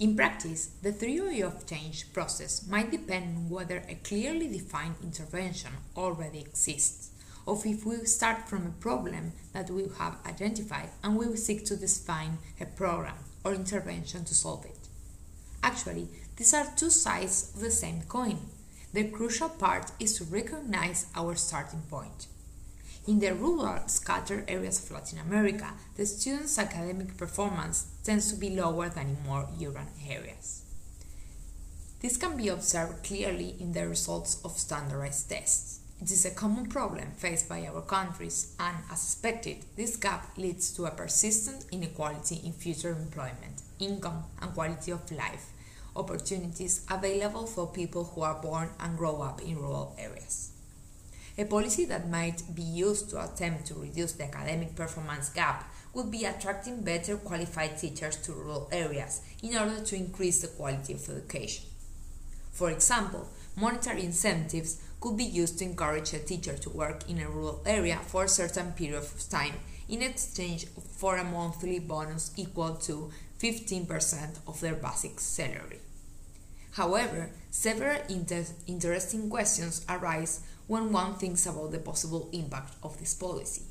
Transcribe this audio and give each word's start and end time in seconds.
In 0.00 0.14
practice, 0.14 0.66
the 0.80 0.92
theory 0.92 1.40
of 1.40 1.66
change 1.66 2.12
process 2.12 2.64
might 2.68 2.92
depend 2.92 3.36
on 3.36 3.50
whether 3.50 3.82
a 3.88 3.96
clearly 3.96 4.46
defined 4.46 4.94
intervention 5.02 5.72
already 5.96 6.38
exists, 6.38 7.10
or 7.44 7.60
if 7.64 7.84
we 7.84 7.96
start 8.04 8.48
from 8.48 8.64
a 8.64 8.80
problem 8.80 9.32
that 9.52 9.70
we 9.70 9.88
have 9.98 10.18
identified 10.24 10.90
and 11.02 11.16
we 11.16 11.34
seek 11.34 11.64
to 11.64 11.76
define 11.76 12.38
a 12.60 12.66
program 12.66 13.16
or 13.42 13.54
intervention 13.54 14.24
to 14.24 14.34
solve 14.34 14.64
it. 14.66 14.88
Actually, 15.64 16.06
these 16.36 16.54
are 16.54 16.72
two 16.76 16.90
sides 16.90 17.50
of 17.56 17.60
the 17.60 17.70
same 17.72 18.02
coin. 18.02 18.38
The 18.92 19.10
crucial 19.10 19.48
part 19.48 19.90
is 19.98 20.16
to 20.18 20.24
recognize 20.24 21.06
our 21.16 21.34
starting 21.34 21.82
point. 21.90 22.28
In 23.08 23.20
the 23.20 23.32
rural, 23.32 23.88
scattered 23.88 24.44
areas 24.48 24.84
of 24.84 24.90
Latin 24.90 25.18
America, 25.18 25.72
the 25.96 26.04
students' 26.04 26.58
academic 26.58 27.16
performance 27.16 27.86
tends 28.04 28.30
to 28.30 28.36
be 28.38 28.50
lower 28.50 28.90
than 28.90 29.08
in 29.08 29.22
more 29.24 29.48
urban 29.64 29.86
areas. 30.06 30.60
This 32.02 32.18
can 32.18 32.36
be 32.36 32.48
observed 32.48 33.02
clearly 33.02 33.56
in 33.60 33.72
the 33.72 33.88
results 33.88 34.44
of 34.44 34.58
standardized 34.58 35.30
tests. 35.30 35.80
It 36.02 36.10
is 36.10 36.26
a 36.26 36.34
common 36.34 36.66
problem 36.66 37.12
faced 37.16 37.48
by 37.48 37.66
our 37.66 37.80
countries, 37.80 38.54
and 38.60 38.76
as 38.92 39.02
expected, 39.02 39.64
this 39.74 39.96
gap 39.96 40.36
leads 40.36 40.70
to 40.74 40.84
a 40.84 40.90
persistent 40.90 41.64
inequality 41.72 42.42
in 42.44 42.52
future 42.52 42.90
employment, 42.90 43.62
income, 43.78 44.24
and 44.42 44.52
quality 44.52 44.90
of 44.90 45.10
life 45.10 45.46
opportunities 45.96 46.84
available 46.90 47.46
for 47.46 47.66
people 47.66 48.04
who 48.04 48.20
are 48.20 48.40
born 48.40 48.68
and 48.78 48.98
grow 48.98 49.22
up 49.22 49.40
in 49.42 49.56
rural 49.56 49.96
areas. 49.98 50.52
A 51.38 51.44
policy 51.44 51.84
that 51.84 52.10
might 52.10 52.42
be 52.52 52.62
used 52.62 53.10
to 53.10 53.22
attempt 53.22 53.66
to 53.66 53.74
reduce 53.74 54.12
the 54.12 54.24
academic 54.24 54.74
performance 54.74 55.28
gap 55.28 55.72
would 55.94 56.10
be 56.10 56.24
attracting 56.24 56.82
better 56.82 57.16
qualified 57.16 57.78
teachers 57.78 58.16
to 58.16 58.32
rural 58.32 58.68
areas 58.72 59.20
in 59.40 59.56
order 59.56 59.80
to 59.80 59.94
increase 59.94 60.42
the 60.42 60.48
quality 60.48 60.94
of 60.94 61.08
education. 61.08 61.64
For 62.50 62.72
example, 62.72 63.28
monetary 63.56 64.04
incentives 64.04 64.82
could 65.00 65.16
be 65.16 65.24
used 65.24 65.60
to 65.60 65.64
encourage 65.64 66.12
a 66.12 66.18
teacher 66.18 66.56
to 66.58 66.70
work 66.70 67.08
in 67.08 67.20
a 67.20 67.30
rural 67.30 67.62
area 67.64 68.00
for 68.08 68.24
a 68.24 68.28
certain 68.28 68.72
period 68.72 68.98
of 68.98 69.28
time 69.28 69.54
in 69.88 70.02
exchange 70.02 70.66
for 70.96 71.18
a 71.18 71.24
monthly 71.24 71.78
bonus 71.78 72.32
equal 72.36 72.74
to 72.74 73.12
15% 73.38 74.40
of 74.48 74.60
their 74.60 74.74
basic 74.74 75.20
salary. 75.20 75.78
However, 76.72 77.30
several 77.50 78.00
inter 78.08 78.44
interesting 78.66 79.30
questions 79.30 79.86
arise 79.88 80.40
when 80.68 80.92
one 80.92 81.14
thinks 81.14 81.46
about 81.46 81.72
the 81.72 81.78
possible 81.78 82.28
impact 82.32 82.74
of 82.82 82.96
this 82.98 83.14
policy. 83.14 83.62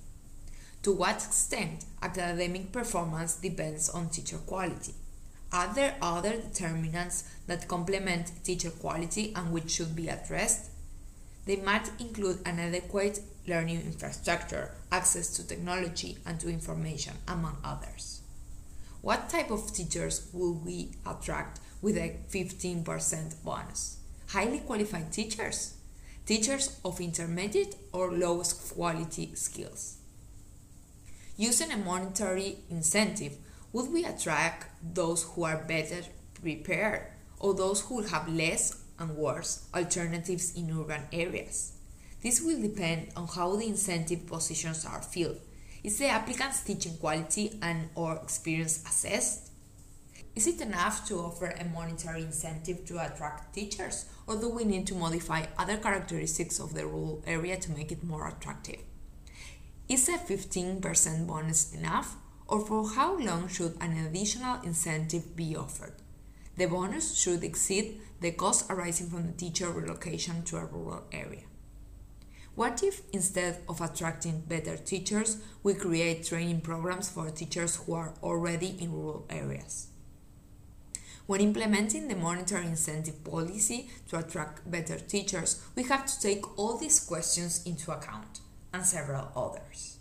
To 0.84 0.92
what 0.92 1.24
extent 1.24 1.86
academic 2.02 2.72
performance 2.72 3.36
depends 3.36 3.90
on 3.90 4.10
teacher 4.10 4.38
quality? 4.38 4.94
Are 5.52 5.74
there 5.74 5.96
other 6.02 6.34
determinants 6.34 7.24
that 7.48 7.68
complement 7.68 8.32
teacher 8.44 8.72
quality 8.72 9.32
and 9.36 9.54
which 9.54 9.72
should 9.72 9.96
be 9.96 10.10
addressed? 10.10 10.72
They 11.46 11.56
might 11.58 11.90
include 12.00 12.40
an 12.46 12.60
adequate 12.60 13.22
learning 13.48 13.82
infrastructure, 13.82 14.72
access 14.92 15.30
to 15.38 15.48
technology 15.48 16.18
and 16.26 16.40
to 16.42 16.50
information, 16.50 17.14
among 17.28 17.58
others. 17.64 18.22
What 19.02 19.30
type 19.30 19.52
of 19.52 19.72
teachers 19.74 20.28
will 20.34 20.56
we 20.56 20.92
attract 21.06 21.60
with 21.82 21.96
a 21.98 22.18
15% 22.30 23.44
bonus? 23.46 24.00
Highly 24.28 24.60
qualified 24.60 25.14
teachers? 25.14 25.77
Teachers 26.28 26.78
of 26.84 27.00
intermediate 27.00 27.76
or 27.94 28.12
lowest 28.12 28.74
quality 28.76 29.34
skills. 29.34 29.98
Using 31.38 31.72
a 31.72 31.78
monetary 31.78 32.58
incentive, 32.70 33.38
would 33.72 33.92
we 33.92 34.04
attract 34.04 34.68
those 34.94 35.24
who 35.24 35.46
are 35.46 35.64
better 35.64 36.02
prepared 36.42 37.08
or 37.40 37.54
those 37.54 37.82
who 37.82 38.02
have 38.02 38.28
less 38.28 38.84
and 39.00 39.16
worse 39.16 39.68
alternatives 39.74 40.54
in 40.54 40.78
urban 40.78 41.04
areas? 41.14 41.72
This 42.22 42.42
will 42.42 42.62
depend 42.62 43.10
on 43.16 43.28
how 43.28 43.56
the 43.56 43.68
incentive 43.68 44.28
positions 44.28 44.86
are 44.86 45.02
filled. 45.02 45.40
Is 45.84 45.98
the 46.00 46.08
applicant's 46.08 46.62
teaching 46.62 46.98
quality 46.98 47.58
and 47.62 47.88
or 47.96 48.18
experience 48.18 48.84
assessed? 48.86 49.52
Is 50.38 50.46
it 50.46 50.62
enough 50.62 51.08
to 51.08 51.18
offer 51.18 51.48
a 51.48 51.66
monetary 51.66 52.22
incentive 52.22 52.86
to 52.86 53.04
attract 53.04 53.56
teachers, 53.56 54.06
or 54.28 54.36
do 54.36 54.50
we 54.50 54.66
need 54.66 54.86
to 54.86 54.94
modify 54.94 55.48
other 55.58 55.78
characteristics 55.78 56.60
of 56.60 56.76
the 56.76 56.86
rural 56.86 57.24
area 57.26 57.58
to 57.58 57.72
make 57.72 57.92
it 57.92 58.04
more 58.04 58.28
attractive? 58.28 58.82
Is 59.90 60.08
a 60.08 60.20
15% 60.20 61.26
bonus 61.26 61.74
enough, 61.74 62.18
or 62.46 62.64
for 62.64 62.88
how 62.88 63.18
long 63.18 63.48
should 63.48 63.78
an 63.82 63.98
additional 63.98 64.62
incentive 64.62 65.36
be 65.36 65.56
offered? 65.56 65.96
The 66.56 66.68
bonus 66.68 67.18
should 67.18 67.44
exceed 67.44 68.00
the 68.22 68.30
cost 68.30 68.70
arising 68.70 69.10
from 69.10 69.26
the 69.26 69.34
teacher 69.34 69.72
relocation 69.72 70.44
to 70.44 70.58
a 70.58 70.66
rural 70.66 71.06
area. 71.12 71.46
What 72.54 72.84
if 72.84 73.02
instead 73.12 73.64
of 73.68 73.82
attracting 73.82 74.42
better 74.42 74.78
teachers, 74.78 75.38
we 75.64 75.74
create 75.74 76.26
training 76.28 76.62
programs 76.62 77.10
for 77.10 77.28
teachers 77.32 77.78
who 77.78 77.96
are 77.96 78.14
already 78.22 78.78
in 78.80 78.92
rural 78.92 79.26
areas? 79.32 79.88
When 81.28 81.42
implementing 81.42 82.08
the 82.08 82.16
monetary 82.16 82.68
incentive 82.68 83.22
policy 83.26 83.90
to 84.08 84.18
attract 84.18 84.72
better 84.72 84.98
teachers, 84.98 85.62
we 85.76 85.84
have 85.84 86.06
to 86.06 86.20
take 86.22 86.58
all 86.58 86.78
these 86.78 87.02
questions 87.02 87.66
into 87.66 87.92
account 87.92 88.40
and 88.74 88.86
several 88.86 89.28
others. 89.36 89.98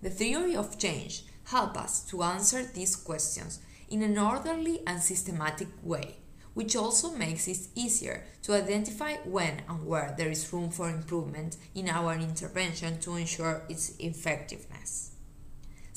The 0.00 0.08
theory 0.08 0.56
of 0.56 0.78
change 0.78 1.24
helps 1.44 1.78
us 1.78 2.00
to 2.06 2.22
answer 2.22 2.62
these 2.64 2.96
questions 2.96 3.60
in 3.90 4.02
an 4.02 4.16
orderly 4.16 4.80
and 4.86 5.02
systematic 5.02 5.68
way, 5.82 6.16
which 6.54 6.74
also 6.76 7.10
makes 7.10 7.46
it 7.46 7.68
easier 7.74 8.24
to 8.42 8.54
identify 8.54 9.16
when 9.24 9.60
and 9.68 9.86
where 9.86 10.14
there 10.16 10.30
is 10.30 10.50
room 10.50 10.70
for 10.70 10.88
improvement 10.88 11.58
in 11.74 11.90
our 11.90 12.14
intervention 12.14 12.98
to 13.00 13.16
ensure 13.16 13.64
its 13.68 13.98
effectiveness. 13.98 15.10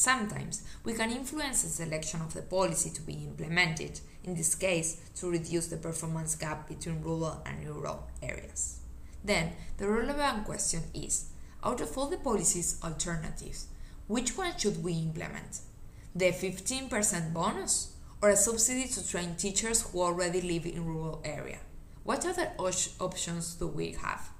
Sometimes 0.02 0.64
we 0.84 0.94
can 0.94 1.12
influence 1.12 1.62
the 1.62 1.70
selection 1.70 2.22
of 2.22 2.34
the 2.34 2.42
policy 2.42 2.90
to 2.90 3.04
be 3.04 3.14
implemented 3.14 4.00
in 4.24 4.34
this 4.34 4.56
case 4.56 5.00
to 5.18 5.30
reduce 5.30 5.68
the 5.68 5.78
performance 5.78 6.34
gap 6.34 6.68
between 6.68 7.04
rural 7.04 7.44
and 7.46 7.64
rural 7.68 8.08
areas. 8.24 8.80
Then, 9.24 9.52
the 9.78 9.88
relevant 9.88 10.46
question 10.46 10.82
is 10.96 11.26
out 11.64 11.82
of 11.82 11.96
all 11.96 12.08
the 12.08 12.18
policies 12.18 12.80
alternatives, 12.84 13.68
which 14.08 14.36
one 14.36 14.58
should 14.58 14.84
we 14.84 14.94
implement? 14.94 15.60
The 16.16 16.32
15% 16.32 17.32
bonus 17.32 17.96
or 18.24 18.30
a 18.30 18.36
subsidy 18.36 18.88
to 18.88 19.08
train 19.08 19.36
teachers 19.36 19.84
who 19.84 20.02
already 20.02 20.42
live 20.42 20.66
in 20.66 20.84
rural 20.84 21.22
area? 21.24 21.60
What 22.04 22.26
other 22.26 22.54
options 22.58 23.54
do 23.54 23.68
we 23.68 23.92
have? 24.02 24.32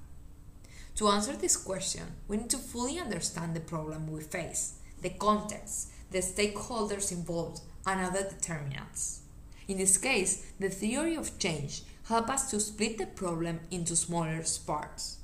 To 0.96 1.06
answer 1.06 1.36
this 1.36 1.56
question, 1.56 2.16
we 2.26 2.38
need 2.38 2.50
to 2.50 2.58
fully 2.58 2.98
understand 2.98 3.54
the 3.54 3.60
problem 3.60 4.10
we 4.10 4.22
face, 4.22 4.80
the 5.02 5.10
context, 5.10 5.90
the 6.10 6.18
stakeholders 6.18 7.12
involved, 7.12 7.60
and 7.86 8.00
other 8.00 8.22
determinants. 8.28 9.22
In 9.68 9.78
this 9.78 9.98
case, 9.98 10.52
the 10.58 10.68
theory 10.68 11.14
of 11.16 11.38
change 11.38 11.82
helps 12.04 12.30
us 12.30 12.50
to 12.50 12.60
split 12.60 12.98
the 12.98 13.06
problem 13.06 13.60
into 13.70 13.96
smaller 13.96 14.42
parts. 14.66 15.18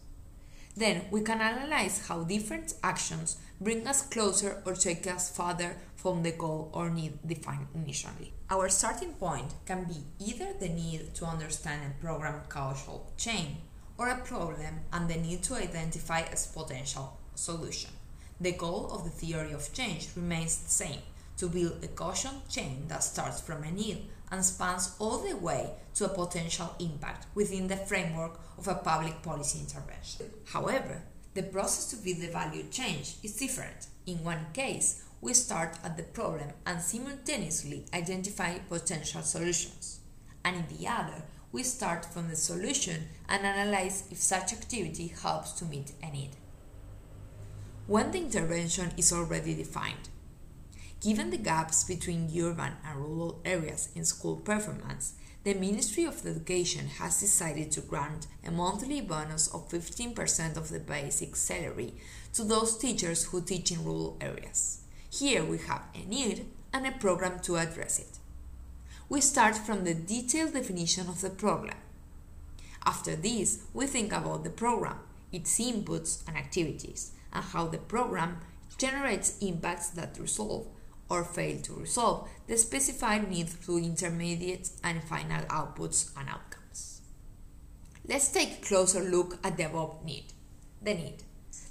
Then 0.77 1.07
we 1.11 1.23
can 1.23 1.41
analyze 1.41 2.07
how 2.07 2.23
different 2.23 2.75
actions 2.83 3.39
bring 3.61 3.87
us 3.87 4.03
closer 4.03 4.63
or 4.65 4.75
take 4.75 5.07
us 5.07 5.29
farther 5.29 5.77
from 5.97 6.23
the 6.23 6.31
goal 6.31 6.71
or 6.73 6.89
need 6.89 7.19
defined 7.27 7.67
initially. 7.75 8.33
Our 8.49 8.69
starting 8.69 9.13
point 9.15 9.55
can 9.67 9.85
be 9.85 10.05
either 10.25 10.53
the 10.53 10.69
need 10.69 11.15
to 11.17 11.25
understand 11.27 11.83
a 11.83 12.01
program 12.01 12.43
causal 12.49 13.13
chain 13.17 13.57
or 13.99 14.09
a 14.09 14.19
problem 14.19 14.81
and 14.93 15.11
the 15.11 15.17
need 15.17 15.43
to 15.45 15.55
identify 15.55 16.21
its 16.21 16.47
potential 16.47 17.19
solution. 17.35 17.91
The 18.41 18.53
goal 18.53 18.91
of 18.93 19.05
the 19.05 19.11
theory 19.11 19.53
of 19.53 19.73
change 19.73 20.09
remains 20.15 20.59
the 20.59 20.71
same 20.71 21.01
to 21.39 21.49
build 21.49 21.83
a 21.83 21.89
causal 21.89 22.43
chain 22.49 22.85
that 22.89 23.03
starts 23.03 23.41
from 23.41 23.65
a 23.65 23.71
need 23.71 24.05
and 24.31 24.45
spans 24.45 24.95
all 24.99 25.19
the 25.19 25.37
way 25.37 25.71
to 25.95 26.05
a 26.05 26.09
potential 26.09 26.75
impact 26.79 27.27
within 27.35 27.67
the 27.67 27.77
framework 27.77 28.39
of 28.57 28.69
a 28.69 28.75
public 28.75 29.23
policy 29.23 29.59
intervention. 29.59 30.27
However, 30.45 31.03
the 31.35 31.43
process 31.43 31.91
to 31.91 31.97
build 31.97 32.21
the 32.21 32.29
value 32.29 32.65
chain 32.71 33.01
is 33.01 33.37
different. 33.37 33.89
In 34.07 34.23
one 34.23 34.47
case, 34.53 35.03
we 35.21 35.35
start 35.35 35.77
at 35.83 35.97
the 35.97 36.05
problem 36.05 36.51
and 36.65 36.81
simultaneously 36.81 37.87
identify 37.93 38.59
potential 38.59 39.23
solutions. 39.23 40.01
And 40.45 40.57
in 40.57 40.79
the 40.79 40.87
other, 40.87 41.25
we 41.51 41.63
start 41.65 42.05
from 42.05 42.29
the 42.29 42.37
solution 42.37 43.09
and 43.29 43.45
analyze 43.45 44.05
if 44.11 44.19
such 44.19 44.53
activity 44.53 45.09
helps 45.09 45.53
to 45.53 45.65
meet 45.65 45.93
a 46.03 46.11
need. 46.11 46.37
When 47.89 48.11
the 48.11 48.19
intervention 48.19 48.93
is 48.99 49.15
already 49.15 49.55
defined, 49.55 50.11
Given 51.01 51.31
the 51.31 51.39
gaps 51.39 51.85
between 51.85 52.31
urban 52.39 52.73
and 52.85 52.99
rural 52.99 53.41
areas 53.47 53.89
in 53.95 54.05
school 54.05 54.37
performance, 54.37 55.15
the 55.43 55.55
Ministry 55.55 56.05
of 56.05 56.27
Education 56.27 56.89
has 56.99 57.21
decided 57.21 57.73
to 57.73 57.81
grant 57.81 58.27
a 58.47 58.51
monthly 58.51 59.01
bonus 59.01 59.49
of 59.49 59.71
15% 59.71 60.59
of 60.59 60.69
the 60.69 60.81
basic 60.81 61.35
salary 61.35 61.95
to 62.35 62.45
those 62.45 62.77
teachers 62.77 63.25
who 63.25 63.41
teach 63.41 63.71
in 63.73 63.83
rural 63.85 64.19
areas. 64.21 64.81
Here 65.09 65.43
we 65.43 65.57
have 65.59 65.85
a 65.95 66.05
need 66.07 66.45
and 66.75 66.87
a 66.87 66.93
program 66.93 67.41
to 67.41 67.57
address 67.57 67.99
it. 68.01 68.19
we 69.09 69.23
start 69.23 69.57
from 69.57 69.85
the 69.85 69.95
detailed 69.95 70.53
definition 70.53 71.09
of 71.09 71.23
the 71.23 71.31
problem. 71.31 71.77
After 72.85 73.17
this, 73.17 73.61
we 73.73 73.87
think 73.87 74.13
about 74.13 74.45
the 74.45 74.51
program, 74.51 74.99
its 75.33 75.59
inputs 75.59 76.27
and 76.29 76.37
activities, 76.37 77.13
and 77.33 77.45
how 77.45 77.67
the 77.67 77.79
program 77.79 78.41
generates 78.77 79.39
impacts 79.39 79.91
that 79.91 80.19
resolve 80.19 80.67
or 81.11 81.25
fail 81.25 81.61
to 81.63 81.75
resolve 81.75 82.29
the 82.47 82.57
specified 82.57 83.31
need 83.31 83.49
through 83.49 83.79
intermediate 83.79 84.71
and 84.85 85.03
final 85.03 85.43
outputs 85.47 86.11
and 86.19 86.29
outcomes. 86.29 87.01
Let's 88.07 88.29
take 88.29 88.53
a 88.53 88.67
closer 88.67 89.01
look 89.01 89.39
at 89.45 89.57
the 89.57 89.67
above 89.67 90.05
need. 90.05 90.33
The 90.83 90.95
need. 90.95 91.23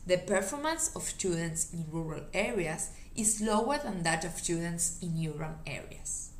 The 0.05 0.17
performance 0.17 0.95
of 0.95 1.03
students 1.03 1.73
in 1.73 1.85
rural 1.91 2.23
areas 2.33 2.91
is 3.15 3.41
lower 3.41 3.77
than 3.77 4.03
that 4.03 4.23
of 4.23 4.33
students 4.33 4.99
in 5.01 5.33
urban 5.33 5.55
areas. 5.65 6.31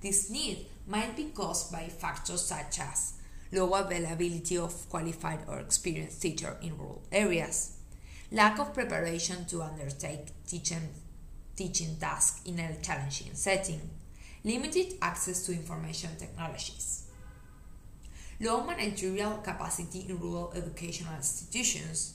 This 0.00 0.28
need 0.30 0.66
might 0.86 1.16
be 1.16 1.26
caused 1.26 1.70
by 1.70 1.88
factors 1.88 2.42
such 2.42 2.80
as 2.80 3.14
low 3.52 3.72
availability 3.74 4.58
of 4.58 4.88
qualified 4.88 5.40
or 5.46 5.60
experienced 5.60 6.20
teachers 6.20 6.56
in 6.60 6.76
rural 6.76 7.02
areas, 7.12 7.76
lack 8.32 8.58
of 8.58 8.72
preparation 8.72 9.44
to 9.44 9.62
undertake 9.62 10.28
teaching, 10.46 10.88
teaching 11.54 11.96
tasks 12.00 12.40
in 12.46 12.58
a 12.58 12.74
challenging 12.80 13.34
setting, 13.34 13.90
limited 14.42 14.94
access 15.02 15.44
to 15.44 15.52
information 15.52 16.08
technologies, 16.18 17.08
low 18.40 18.64
managerial 18.64 19.34
capacity 19.44 20.06
in 20.08 20.18
rural 20.18 20.50
educational 20.56 21.14
institutions, 21.14 22.14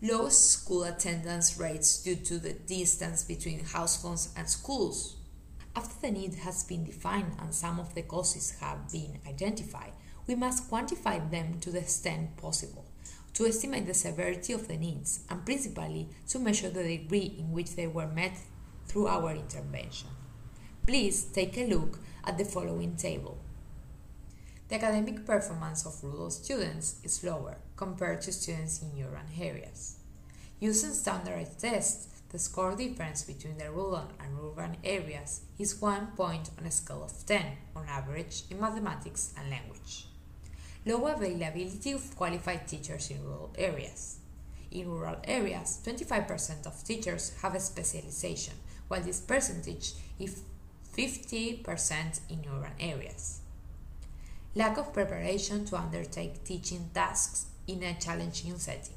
low 0.00 0.30
school 0.30 0.84
attendance 0.84 1.58
rates 1.58 2.02
due 2.02 2.16
to 2.16 2.38
the 2.38 2.54
distance 2.54 3.22
between 3.22 3.62
households 3.62 4.32
and 4.38 4.48
schools. 4.48 5.16
After 5.76 6.06
the 6.06 6.12
need 6.12 6.34
has 6.36 6.64
been 6.64 6.84
defined 6.84 7.36
and 7.38 7.54
some 7.54 7.78
of 7.78 7.94
the 7.94 8.02
causes 8.02 8.56
have 8.60 8.90
been 8.90 9.18
identified, 9.28 9.92
we 10.26 10.34
must 10.34 10.70
quantify 10.70 11.30
them 11.30 11.60
to 11.60 11.70
the 11.70 11.80
extent 11.80 12.38
possible 12.38 12.86
to 13.38 13.46
estimate 13.46 13.86
the 13.86 13.94
severity 13.94 14.52
of 14.52 14.66
the 14.66 14.76
needs 14.76 15.20
and 15.30 15.44
principally 15.44 16.08
to 16.26 16.40
measure 16.40 16.70
the 16.70 16.82
degree 16.82 17.36
in 17.38 17.52
which 17.52 17.76
they 17.76 17.86
were 17.86 18.08
met 18.08 18.36
through 18.88 19.06
our 19.06 19.30
intervention. 19.30 20.08
Please 20.84 21.22
take 21.26 21.56
a 21.56 21.68
look 21.68 22.00
at 22.24 22.36
the 22.36 22.44
following 22.44 22.96
table. 22.96 23.38
The 24.66 24.74
academic 24.74 25.24
performance 25.24 25.86
of 25.86 26.02
rural 26.02 26.30
students 26.30 26.96
is 27.04 27.22
lower 27.22 27.58
compared 27.76 28.22
to 28.22 28.32
students 28.32 28.82
in 28.82 29.04
urban 29.04 29.26
areas. 29.40 30.00
Using 30.58 30.90
standardized 30.90 31.60
tests, 31.60 32.08
the 32.30 32.40
score 32.40 32.74
difference 32.74 33.22
between 33.22 33.56
the 33.56 33.70
rural 33.70 34.10
and 34.18 34.36
urban 34.42 34.78
areas 34.82 35.42
is 35.60 35.80
1 35.80 36.08
point 36.16 36.50
on 36.58 36.66
a 36.66 36.72
scale 36.72 37.04
of 37.04 37.24
10 37.24 37.46
on 37.76 37.86
average 37.86 38.42
in 38.50 38.60
mathematics 38.60 39.32
and 39.38 39.48
language 39.48 40.08
low 40.88 41.06
availability 41.06 41.92
of 41.92 42.16
qualified 42.16 42.66
teachers 42.66 43.10
in 43.10 43.22
rural 43.22 43.50
areas. 43.58 44.20
In 44.70 44.90
rural 44.90 45.16
areas, 45.24 45.80
25% 45.84 46.66
of 46.66 46.82
teachers 46.82 47.34
have 47.42 47.54
a 47.54 47.60
specialization, 47.60 48.54
while 48.88 49.02
this 49.02 49.20
percentage 49.20 49.92
is 50.18 50.42
50% 50.96 52.20
in 52.30 52.42
urban 52.50 52.72
areas. 52.80 53.40
Lack 54.54 54.78
of 54.78 54.94
preparation 54.94 55.66
to 55.66 55.76
undertake 55.76 56.42
teaching 56.42 56.88
tasks 56.94 57.46
in 57.66 57.82
a 57.82 57.94
challenging 58.00 58.58
setting. 58.58 58.94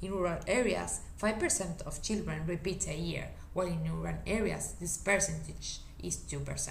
In 0.00 0.12
rural 0.12 0.38
areas, 0.46 1.00
5% 1.20 1.82
of 1.82 2.02
children 2.02 2.46
repeat 2.46 2.86
a 2.86 2.96
year, 2.96 3.30
while 3.52 3.66
in 3.66 3.90
urban 3.92 4.18
areas 4.26 4.74
this 4.78 4.96
percentage 4.96 5.80
is 6.02 6.18
2%. 6.18 6.70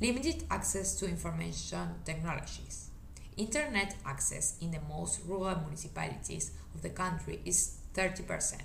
Limited 0.00 0.44
access 0.48 0.94
to 1.00 1.08
information 1.08 1.88
technologies. 2.04 2.90
Internet 3.36 3.96
access 4.06 4.56
in 4.62 4.70
the 4.70 4.80
most 4.88 5.20
rural 5.26 5.60
municipalities 5.60 6.52
of 6.74 6.80
the 6.80 6.88
country 6.88 7.40
is 7.44 7.76
30%, 7.94 8.62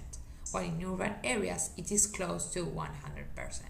while 0.52 0.64
in 0.64 0.82
urban 0.86 1.16
areas 1.26 1.72
it 1.76 1.92
is 1.92 2.08
close 2.08 2.46
to 2.54 2.66
100%. 2.66 3.62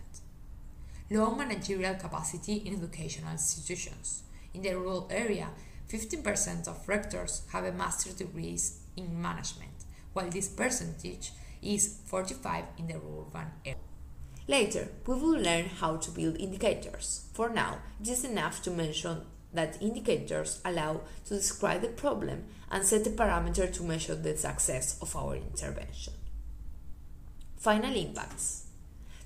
Low 1.10 1.34
managerial 1.34 1.96
capacity 1.96 2.58
in 2.58 2.76
educational 2.76 3.32
institutions. 3.32 4.24
In 4.54 4.62
the 4.62 4.76
rural 4.76 5.08
area, 5.10 5.50
15% 5.90 6.68
of 6.68 6.88
rectors 6.88 7.42
have 7.52 7.66
a 7.66 7.72
master's 7.72 8.14
degree 8.14 8.60
in 8.96 9.22
management, 9.22 9.86
while 10.14 10.30
this 10.30 10.50
percentage 10.50 11.32
is 11.64 11.98
45 12.06 12.66
in 12.78 12.88
the 12.88 12.96
urban 12.96 13.48
area. 13.66 13.80
Later, 14.48 14.90
we 15.08 15.16
will 15.16 15.40
learn 15.40 15.66
how 15.66 15.98
to 15.98 16.12
build 16.12 16.38
indicators. 16.38 17.26
For 17.34 17.50
now, 17.50 17.80
it 18.00 18.08
is 18.08 18.24
enough 18.24 18.62
to 18.64 18.72
mention 18.72 19.26
that 19.54 19.82
indicators 19.82 20.62
allow 20.64 21.02
to 21.26 21.36
describe 21.36 21.82
the 21.82 21.90
problem 21.90 22.46
and 22.72 22.86
set 22.86 23.08
a 23.08 23.10
parameter 23.10 23.72
to 23.74 23.84
measure 23.84 24.16
the 24.16 24.38
success 24.38 24.98
of 25.02 25.16
our 25.16 25.36
intervention. 25.36 26.14
Final 27.58 27.96
impacts. 27.96 28.68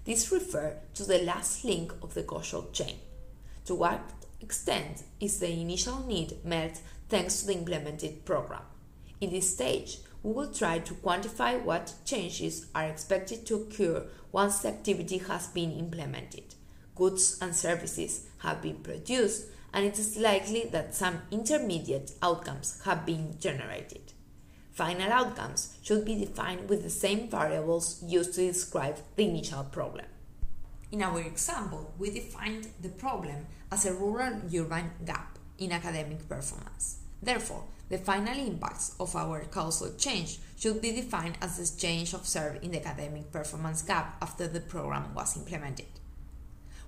These 0.04 0.32
refer 0.32 0.78
to 0.96 1.04
the 1.04 1.20
last 1.20 1.64
link 1.64 1.94
of 2.02 2.14
the 2.14 2.24
causal 2.24 2.70
chain. 2.72 2.98
To 3.66 3.76
what 3.76 4.02
extent 4.42 5.04
is 5.20 5.40
the 5.40 5.50
initial 5.50 6.06
need 6.06 6.44
met 6.44 6.82
thanks 7.10 7.40
to 7.40 7.48
the 7.48 7.54
implemented 7.54 8.26
program? 8.26 8.62
In 9.22 9.32
this 9.32 9.54
stage, 9.54 9.98
we 10.22 10.34
will 10.34 10.52
try 10.52 10.80
to 10.80 10.94
quantify 10.96 11.62
what 11.62 11.94
changes 12.04 12.66
are 12.74 12.86
expected 12.86 13.46
to 13.46 13.56
occur 13.56 14.06
once 14.32 14.60
the 14.60 14.70
activity 14.70 15.20
has 15.20 15.48
been 15.48 15.72
implemented. 15.72 16.56
Goods 16.96 17.38
and 17.42 17.56
services 17.56 18.28
have 18.40 18.62
been 18.62 18.78
produced 18.78 19.46
and 19.76 19.84
it 19.84 20.00
is 20.00 20.16
likely 20.16 20.64
that 20.72 20.96
some 20.96 21.22
intermediate 21.32 22.14
outcomes 22.22 22.82
have 22.86 23.06
been 23.06 23.38
generated. 23.38 24.14
Final 24.72 25.12
outcomes 25.12 25.78
should 25.84 26.06
be 26.06 26.16
defined 26.16 26.70
with 26.70 26.82
the 26.82 26.90
same 26.90 27.30
variables 27.30 28.02
used 28.02 28.34
to 28.34 28.48
describe 28.48 28.98
the 29.18 29.28
initial 29.28 29.66
problem. 29.66 30.06
In 30.94 31.04
our 31.04 31.20
example, 31.20 31.94
we 32.00 32.10
defined 32.10 32.70
the 32.82 32.90
problem 32.90 33.48
as 33.70 33.86
a 33.86 33.94
rural-urban 33.94 34.92
gap 35.06 35.38
in 35.58 35.74
academic 35.74 36.28
performance. 36.30 37.00
Therefore, 37.22 37.66
the 37.90 37.98
final 37.98 38.38
impacts 38.38 38.96
of 38.98 39.14
our 39.14 39.42
causal 39.52 39.94
chain 39.98 40.26
should 40.58 40.82
be 40.82 40.94
defined 40.94 41.38
as 41.42 41.58
the 41.58 41.78
change 41.78 42.14
observed 42.14 42.64
in 42.64 42.72
the 42.72 42.86
academic 42.86 43.30
performance 43.30 43.82
gap 43.82 44.18
after 44.22 44.48
the 44.48 44.62
program 44.62 45.14
was 45.14 45.36
implemented. 45.36 46.00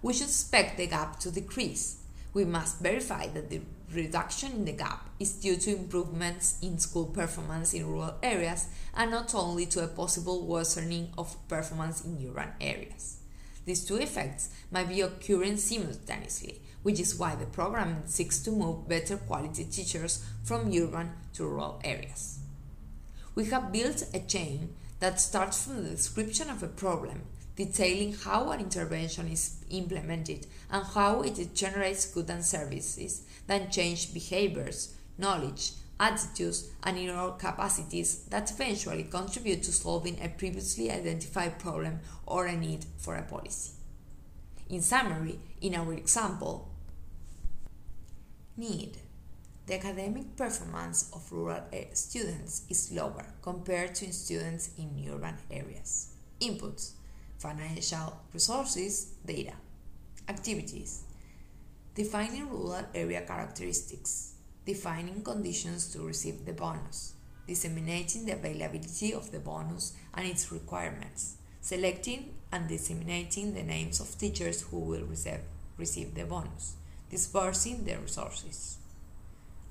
We 0.01 0.13
should 0.13 0.27
expect 0.27 0.77
the 0.77 0.87
gap 0.87 1.19
to 1.19 1.31
decrease 1.31 1.97
we 2.37 2.45
must 2.45 2.79
verify 2.79 3.25
that 3.29 3.49
the 3.49 3.59
reduction 3.91 4.51
in 4.51 4.65
the 4.65 4.71
gap 4.71 5.09
is 5.19 5.31
due 5.31 5.55
to 5.55 5.75
improvements 5.75 6.59
in 6.61 6.77
school 6.77 7.07
performance 7.07 7.73
in 7.73 7.87
rural 7.87 8.13
areas 8.21 8.67
and 8.95 9.09
not 9.09 9.33
only 9.33 9.65
to 9.65 9.83
a 9.83 9.87
possible 9.87 10.45
worsening 10.45 11.11
of 11.17 11.35
performance 11.47 12.05
in 12.05 12.23
urban 12.29 12.49
areas. 12.61 13.17
These 13.65 13.85
two 13.85 13.97
effects 13.97 14.51
might 14.69 14.87
be 14.87 15.01
occurring 15.01 15.57
simultaneously, 15.57 16.61
which 16.83 16.99
is 16.99 17.17
why 17.17 17.33
the 17.33 17.47
program 17.47 18.03
seeks 18.05 18.37
to 18.43 18.51
move 18.51 18.87
better 18.87 19.17
quality 19.17 19.63
teachers 19.63 20.23
from 20.43 20.71
urban 20.71 21.13
to 21.33 21.43
rural 21.43 21.81
areas. 21.83 22.37
We 23.33 23.45
have 23.45 23.71
built 23.71 24.03
a 24.13 24.19
chain 24.19 24.75
that 24.99 25.19
starts 25.19 25.65
from 25.65 25.83
the 25.83 25.89
description 25.89 26.51
of 26.51 26.61
a 26.61 26.67
problem 26.67 27.23
detailing 27.57 28.13
how 28.13 28.51
an 28.51 28.61
intervention 28.61 29.27
is 29.27 29.57
implemented 29.71 30.45
and 30.71 30.85
how 30.85 31.21
it 31.23 31.53
generates 31.55 32.05
goods 32.05 32.29
and 32.29 32.45
services 32.45 33.23
that 33.47 33.71
change 33.71 34.13
behaviors, 34.13 34.93
knowledge, 35.17 35.71
attitudes, 35.99 36.69
and 36.83 36.95
neural 36.97 37.31
capacities 37.31 38.25
that 38.25 38.51
eventually 38.51 39.03
contribute 39.03 39.63
to 39.63 39.71
solving 39.71 40.15
a 40.21 40.29
previously 40.29 40.91
identified 40.91 41.57
problem 41.57 41.99
or 42.27 42.45
a 42.45 42.55
need 42.55 42.85
for 42.97 43.15
a 43.15 43.23
policy. 43.23 43.71
In 44.69 44.81
summary, 44.81 45.39
in 45.59 45.73
our 45.73 45.93
example, 45.93 46.69
need. 48.55 48.97
The 49.65 49.75
academic 49.75 50.35
performance 50.37 51.09
of 51.13 51.29
rural 51.31 51.63
eh, 51.73 51.85
students 51.93 52.63
is 52.69 52.91
lower 52.91 53.25
compared 53.41 53.95
to 53.95 54.13
students 54.13 54.69
in 54.77 55.09
urban 55.11 55.35
areas. 55.51 56.13
Inputs 56.39 56.91
financial 57.37 58.19
resources, 58.33 59.13
data. 59.25 59.53
Activities. 60.27 61.03
Defining 61.95 62.49
rural 62.49 62.85
area 62.93 63.21
characteristics. 63.21 64.33
Defining 64.65 65.21
conditions 65.21 65.91
to 65.93 66.01
receive 66.01 66.45
the 66.45 66.53
bonus. 66.53 67.13
Disseminating 67.47 68.25
the 68.25 68.33
availability 68.33 69.13
of 69.13 69.31
the 69.31 69.39
bonus 69.39 69.93
and 70.13 70.27
its 70.27 70.51
requirements. 70.51 71.37
Selecting 71.61 72.33
and 72.51 72.67
disseminating 72.67 73.53
the 73.53 73.63
names 73.63 73.99
of 73.99 74.17
teachers 74.17 74.61
who 74.63 74.79
will 74.79 75.05
receive, 75.05 75.39
receive 75.77 76.13
the 76.15 76.25
bonus. 76.25 76.75
Dispersing 77.09 77.85
the 77.85 77.97
resources. 77.97 78.77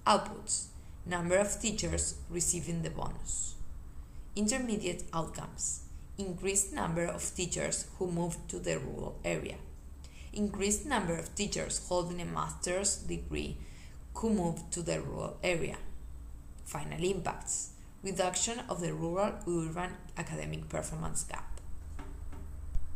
Outputs. 0.06 0.66
Number 1.04 1.36
of 1.36 1.60
teachers 1.60 2.16
receiving 2.30 2.82
the 2.82 2.90
bonus. 2.90 3.54
Intermediate 4.34 5.04
outcomes 5.12 5.85
increased 6.18 6.72
number 6.72 7.04
of 7.04 7.34
teachers 7.34 7.86
who 7.98 8.10
moved 8.10 8.48
to 8.48 8.58
the 8.58 8.78
rural 8.78 9.18
area, 9.24 9.56
increased 10.32 10.86
number 10.86 11.14
of 11.14 11.34
teachers 11.34 11.86
holding 11.88 12.20
a 12.20 12.24
master's 12.24 12.96
degree 12.96 13.56
who 14.14 14.30
moved 14.30 14.72
to 14.72 14.82
the 14.82 15.00
rural 15.00 15.36
area. 15.42 15.76
Final 16.64 17.04
impacts 17.04 17.70
reduction 18.02 18.60
of 18.68 18.80
the 18.80 18.92
rural 18.92 19.34
urban 19.48 19.90
academic 20.16 20.68
performance 20.68 21.24
gap. 21.24 21.55